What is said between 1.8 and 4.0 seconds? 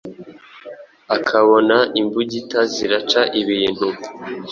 imbugita ziraca ibintu